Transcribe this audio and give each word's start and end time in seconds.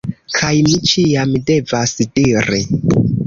Kaj 0.37 0.53
mi 0.67 0.77
ĉiam 0.91 1.35
devas 1.51 1.93
diri 2.17 2.63